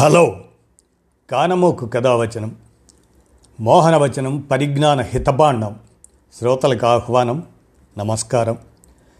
Hello. 0.00 0.40
కానమోకు 1.30 1.86
కథావచనం 1.86 2.56
మోహనవచనం 3.60 4.40
పరిజ్ఞాన 4.40 5.00
హితబాండం 5.00 5.78
శ్రోతలకు 6.38 6.86
ఆహ్వానం 6.86 7.42
నమస్కారం. 7.98 8.58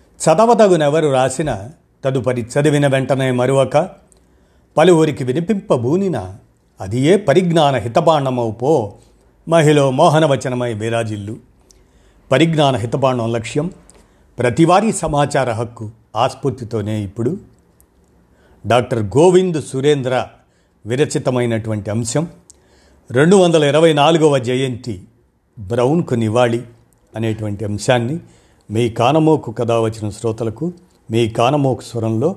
చదవదగునెవరు 0.06 1.08
రాసిన 1.08 1.70
తదుపరి 2.04 2.42
చదివిన 2.42 2.86
వెంటనే 2.86 3.30
మరొక 3.30 3.90
పలువురికి 4.76 5.24
వినిపింపబూనిన 5.24 6.34
అది 6.80 7.00
ఏ 7.00 7.16
పరిజ్ఞాన 7.16 7.76
హితబాండమవు 7.76 8.50
పో 8.50 8.92
మహిళ 9.48 9.82
మోహనవచనమై 9.82 10.74
విరాజిల్లు. 10.74 11.36
పరిజ్ఞాన 12.32 12.76
హితబాండం 12.76 13.32
లక్ష్యం 13.32 13.70
ప్రతివారీ 14.38 14.92
సమాచార 14.92 15.52
హక్కు 15.52 15.90
ఆస్ఫూర్తితోనే 16.16 17.00
ఇప్పుడు. 17.00 17.36
డాక్టర్ 18.66 19.02
గోవింద్ 19.02 19.64
సురేంద్ర 19.64 20.26
విరచితమైనటువంటి 20.88 21.90
అంశం. 21.90 22.28
రెండు 23.10 23.36
వందల 23.36 23.64
ఇరవై 23.64 23.92
నాలుగవ 23.92 24.38
జయంతి 24.38 25.04
బ్రౌన్కు 25.58 26.14
నివాళి 26.14 26.62
అనేటువంటి 27.16 27.64
అంశాన్ని 27.64 28.18
మీ 28.70 28.90
కానమోకు 28.90 29.52
కథ 29.52 29.72
వచ్చిన 29.72 30.10
శ్రోతలకు 30.10 30.72
మీ 31.10 31.28
కానమోకు 31.28 31.80
స్వరంలో 31.80 32.36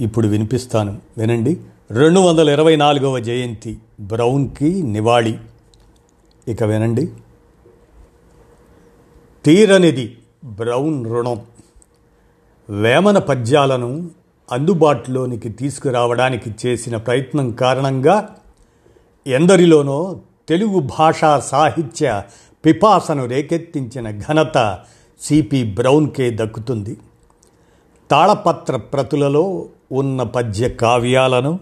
ఇప్పుడు 0.00 0.28
వినిపిస్తాను. 0.28 0.98
వినండి. 1.18 1.60
రెండు 1.90 2.20
వందల 2.20 2.48
ఇరవై 2.48 2.76
నాలుగవ 2.76 3.18
జయంతి 3.18 3.78
బ్రౌన్కి 4.00 4.82
నివాళి. 4.82 5.38
ఇక 6.48 6.64
వినండి. 6.64 7.08
తీరనిది 9.44 10.18
బ్రౌన్ 10.44 11.06
రుణం. 11.06 11.40
వేమన 12.82 13.18
పద్యాలను 13.18 14.10
అందుబాటులోనికి 14.50 15.48
తీసుకురావడానికి 15.48 16.54
చేసిన 16.66 16.96
ప్రయత్నం 16.96 17.50
కారణంగా 17.50 18.36
ఎందరిలోనో 19.26 20.20
తెలుగు 20.48 20.80
భాషా 20.80 21.38
సాహిత్య 21.38 22.22
పిపాసను 22.64 23.26
రేకెత్తించిన 23.26 24.18
ఘనత 24.18 24.80
సిపి 25.20 25.64
బ్రౌన్కే 25.64 26.30
దక్కుతుంది. 26.30 26.96
తాళపత్ర 28.10 28.76
ప్రతులలో 28.76 29.68
ఉన్న 29.92 30.22
పద్య 30.22 30.68
కావ్యాలను 30.68 31.60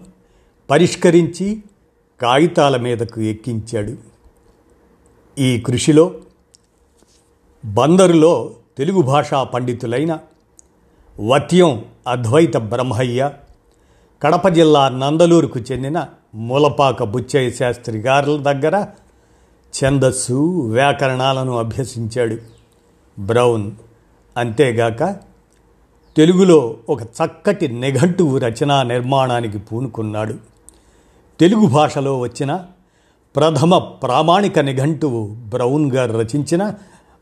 పరిష్కరించి 0.69 1.63
కాగితాల 2.21 2.77
మీదకు 2.77 3.21
ఎక్కించాడు. 3.21 3.97
ఈ 5.39 5.59
కృషిలో 5.59 6.13
బందరులో 7.65 8.55
తెలుగు 8.77 9.01
భాషా 9.01 9.43
పండితులైన 9.43 10.19
వత్యం 11.21 11.85
అద్వైత 12.07 12.57
బ్రహ్మయ్య 12.57 13.31
కడప 14.23 14.47
జిల్లా 14.47 14.89
నందలూరుకు 14.89 15.59
చెందిన 15.59 16.05
మూలపాక 16.35 17.03
బుచ్చయ్య 17.03 17.51
శాస్త్రి 17.51 17.97
గారుల 17.99 18.41
దగ్గర 18.41 18.85
ఛందస్సు 19.73 20.33
వ్యాకరణాలను 20.73 21.57
అభ్యసించాడు. 21.57 22.37
బ్రౌన్ 23.21 23.71
అంతేగాక 24.37 25.03
తెలుగులో 26.17 26.77
ఒక 26.89 27.01
చక్కటి 27.01 27.67
నిఘంటువు 27.67 28.37
రచనా 28.37 28.83
నిర్మాణానికి 28.83 29.57
పూనుకున్నాడు. 29.57 30.33
తెలుగు 31.39 31.65
భాషలో 31.65 32.19
వచ్చిన 32.19 32.63
ప్రథమ 33.35 33.77
ప్రామాణిక 33.77 34.59
నిఘంటువు 34.59 35.27
బ్రౌన్ 35.27 35.91
గారు 35.91 36.17
రచించిన 36.17 36.73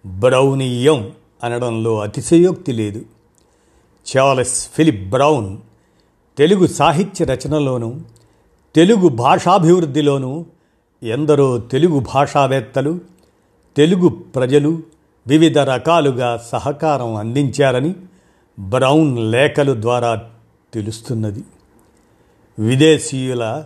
బ్రౌనీయం 0.06 1.12
అనడంలో 1.44 2.00
అతిశయోక్తి 2.00 2.72
లేదు. 2.72 3.02
చార్లెస్ 4.08 4.70
ఫిలిప్ 4.70 5.10
బ్రౌన్ 5.10 5.58
తెలుగు 6.38 6.68
సాహిత్య 6.68 7.26
రచనలోనూ 7.26 8.00
తెలుగు 8.76 9.10
భాషాభివృద్ధిలోనూ 9.10 10.46
ఎందరో 11.04 11.58
తెలుగు 11.58 12.00
భాషావేత్తలు 12.00 13.00
తెలుగు 13.78 14.08
ప్రజలు 14.08 14.84
వివిధ 15.28 15.58
రకాలుగా 15.58 16.38
సహకారం 16.38 17.16
అందించారని 17.16 17.96
బ్రౌన్ 18.60 19.32
లేఖలు 19.32 19.82
ద్వారా 19.82 20.24
తెలుస్తున్నది. 20.74 21.44
విదేశీయుల 22.60 23.66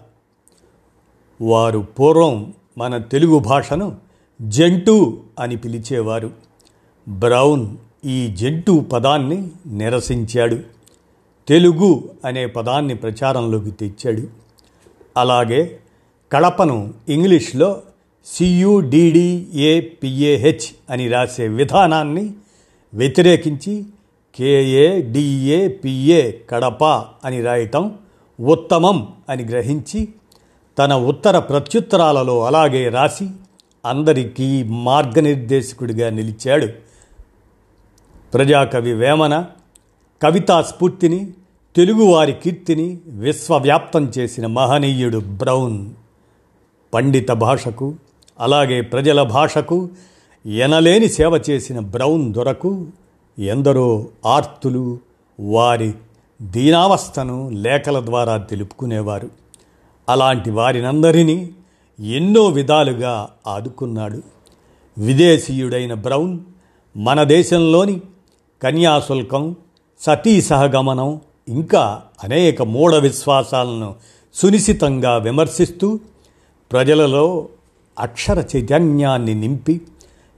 వారు 1.41 1.79
పూర్వం 1.79 2.53
మన 2.77 2.97
తెలుగు 2.97 3.39
భాషను 3.39 3.95
జంటు 4.41 5.23
అని 5.39 5.55
పిలిచేవారు. 5.55 6.31
బ్రౌన్ 7.09 7.77
ఈ 8.05 8.27
జంటు 8.27 8.85
పదాన్ని 8.91 9.47
నిరసించాడు. 9.67 10.59
తెలుగు 11.47 12.09
అనే 12.25 12.45
పదాన్ని 12.45 12.95
ప్రచారంలోకి 12.95 13.71
తెచ్చాడు. 13.71 14.23
అలాగే 15.17 15.79
కడపను 16.31 16.93
ఇంగ్లీష్లో 17.09 17.81
సియుడిడిఏపిఏహెచ్ 18.25 20.75
అని 20.89 21.07
రాసే 21.07 21.47
విధానాన్ని 21.47 22.33
వ్యతిరేకించి 22.93 23.85
కేఏడిఏపిఏ 24.35 26.31
కడప 26.49 27.05
అని 27.25 27.41
రాయటం 27.41 27.97
ఉత్తమం 28.41 29.07
అని 29.29 29.43
గ్రహించి 29.43 30.07
తన 30.77 30.95
ఉత్తర 30.95 31.39
ప్రత్యుత్తరాలలో 31.39 32.45
అలాగే 32.45 32.89
రాసి 32.89 33.29
అందరికీ 33.85 34.63
మార్గనిర్దేశకుడిగా 34.63 36.09
నిలిచాడు. 36.09 36.90
ప్రజాకవి 38.33 38.93
వేమన 38.93 39.45
కవితా 40.23 40.61
స్ఫూర్తిని 40.61 41.33
తెలుగువారి 41.75 42.33
కీర్తిని 42.33 42.99
విశ్వవ్యాప్తం 43.07 44.11
చేసిన 44.17 44.45
మహనీయుడు 44.45 45.17
బ్రౌన్. 45.17 45.89
పండిత 46.93 47.31
భాషకు 47.31 47.95
అలాగే 48.39 48.81
ప్రజల 48.81 49.23
భాషకు 49.23 49.89
ఎనలేని 50.45 51.09
సేవ 51.09 51.41
చేసిన 51.49 51.79
బ్రౌన్ 51.79 52.33
దొరకు 52.33 52.87
ఎందరో 53.39 54.05
ఆర్తులు 54.25 54.99
వారి 55.39 55.93
దీనావస్థను 56.41 57.49
లేఖల 57.49 58.05
ద్వారా 58.05 58.37
తెలుపుకునేవారు. 58.37 59.29
అలాంటి 60.09 60.51
వారినందరినీ 60.51 61.49
ఎన్నో 61.99 62.45
విధాలుగా 62.45 63.29
ఆదుకున్నాడు. 63.47 64.21
విదేశీయుడైన 64.97 65.93
బ్రౌన్ 65.93 66.39
మన 66.97 67.23
దేశంలోని 67.23 68.01
కన్యాశుల్కం 68.63 69.55
సతీ 69.99 70.41
సహగమనం 70.41 71.21
ఇంకా 71.47 72.01
అనేక 72.23 72.61
మూఢ 72.61 72.95
విశ్వాసాలను 72.95 73.95
సునిశితంగా 74.33 75.17
విమర్శిస్తూ 75.17 75.99
ప్రజలలో 76.71 77.47
అక్షర 77.99 78.43
చైతన్యాన్ని 78.55 79.33
నింపి 79.33 79.81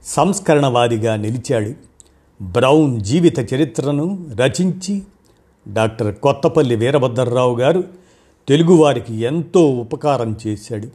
సంస్కరణవాదిగా 0.04 1.16
నిలిచాడు. 1.16 1.72
బ్రౌన్ 2.42 3.00
జీవిత 3.00 3.54
చరిత్రను 3.54 4.26
రచించి 4.40 5.02
డాక్టర్ 5.72 6.14
కొత్తపల్లి 6.14 6.76
వీరభద్రరావు 6.76 7.56
గారు 7.56 7.84
తెలుగువారికి 8.48 9.14
ఎంతో 9.14 9.70
ఉపకారం 9.70 10.36
చేశాడు. 10.46 10.88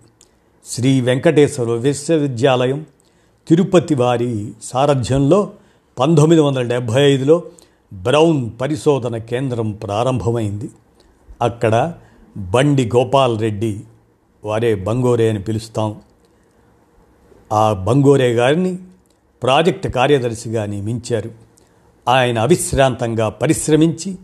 శ్రీ 0.65 1.01
వెంకటేశ్వర 1.01 1.69
విశ్వవిద్యాలయం 1.69 2.85
తిరుపతి 3.47 3.95
వారి 3.95 4.51
సారథ్యంలో 4.63 5.49
పంతొమ్మిది 5.99 6.41
వందల 6.41 6.61
డెబ్భై 6.61 7.13
ఐదులో 7.13 7.43
బ్రౌన్ 7.93 8.51
పరిశోధన 8.61 9.17
కేంద్రం 9.17 9.71
ప్రారంభమైంది. 9.71 10.69
అక్కడ 11.41 11.93
బండి 12.37 12.85
గోపాల్ 12.85 13.39
రెడ్డి 13.39 13.81
వారే 14.43 14.75
బంగోరే 14.75 15.29
అని 15.29 15.39
పిలుస్తాం. 15.39 15.95
ఆ 17.53 17.73
బంగోరే 17.73 18.33
గారిని 18.33 18.77
ప్రాజెక్ట్ 19.43 19.87
కార్యదర్శిగా 19.87 20.65
నియమించారు. 20.65 21.31
ఆయన 22.07 22.39
అవిశ్రాంతంగా 22.39 23.29
పరిశ్రమించి 23.29 24.15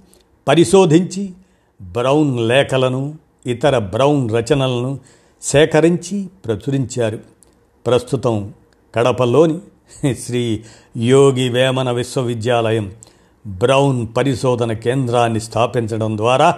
పరిశోధించి 0.47 1.33
బ్రౌన్ 1.81 2.39
లేఖలను 2.39 3.15
ఇతర 3.45 3.77
బ్రౌన్ 3.77 4.31
రచనలను 4.31 4.99
సేకరించి 5.41 6.27
ప్రచురించారు. 6.45 7.19
ప్రస్తుతం 7.85 8.53
కడపలోని 8.95 9.59
శ్రీ 10.17 10.41
యోగి 11.05 11.45
వేమన 11.49 11.89
విశ్వవిద్యాలయం 11.91 12.85
బ్రౌన్ 13.45 13.99
పరిశోధన 14.17 14.71
కేంద్రాన్ని 14.79 15.39
స్థాపించడం 15.39 16.11
ద్వారా 16.17 16.49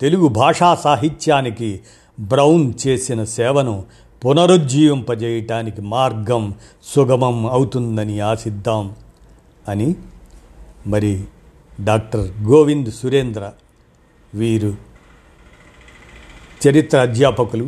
తెలుగు 0.00 0.26
భాషా 0.28 0.70
సాహిత్యానికి 0.74 1.70
బ్రౌన్ 2.18 2.66
చేసిన 2.86 3.20
సేవను 3.32 3.74
పునరుజ్జీవింపజేయటానికి 4.22 5.80
మార్గం 5.88 6.44
సుగమం 6.84 7.38
అవుతుందని 7.46 8.16
ఆశిద్దాం 8.20 8.84
అని 9.68 9.88
మరి 10.86 11.12
డాక్టర్ 11.78 12.26
గోవింద్ 12.42 12.90
సురేంద్ర 12.92 13.44
వీరు 14.32 14.72
చరిత్ర 16.60 16.98
అధ్యాపకులు 16.98 17.66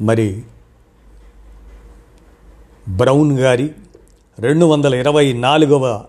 మరి 0.00 0.28
బ్రౌన్ 2.88 3.38
గారి 3.38 3.74
రెండు 4.38 4.64
వందల 4.64 4.94
ఇరవై 4.94 5.32
నాలుగవ 5.32 6.04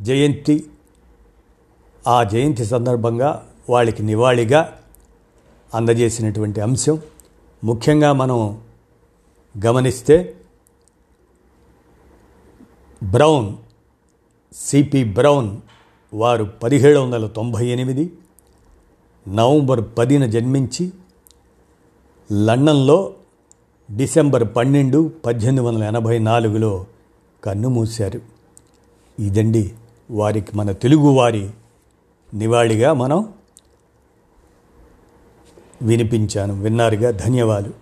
జయంతి. 0.00 0.66
ఆ 2.06 2.22
జయంతి 2.22 2.64
సందర్భంగా 2.64 3.48
వాళ్ళకి 3.70 4.02
నివాళిగా 4.02 4.78
అందజేసినటువంటి 5.74 6.60
అంశం. 6.60 7.00
ముఖ్యంగా 7.64 8.12
మనం 8.12 8.62
గమనిస్తే 9.66 10.36
బ్రౌన్ 13.02 13.56
సిపి 14.54 15.04
బ్రౌన్ 15.04 15.56
వారు 16.14 16.44
పదిహేడు 16.44 16.98
వందల 16.98 17.26
తొంభై 17.26 17.66
ఎనిమిది 17.66 18.12
నవంబర్ 19.28 19.84
పదిన 19.98 20.26
జన్మించి 20.26 20.92
లండన్లో 22.32 23.14
డిసెంబర్ 23.96 24.48
పన్నెండు 24.56 25.12
పద్దెనిమిది 25.24 25.64
వందల 25.64 25.84
ఎనభై 25.84 26.18
నాలుగులో 26.18 26.86
కన్నుమూశారు 27.44 28.20
ఇదండి 29.20 29.72
వారికి 30.10 30.56
మన 30.56 30.72
తెలుగువారి 30.72 31.50
నివాళిగా 32.34 32.92
మనం 32.92 33.28
వినిపించాను. 35.82 36.62
విన్నారుగా? 36.62 37.10
ధన్యవాదాలు. 37.10 37.81